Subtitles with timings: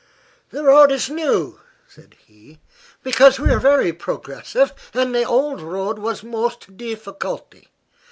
[0.49, 2.59] "This road is new," said he,
[3.03, 7.67] "because we are very progressive and the old road was most difficulty.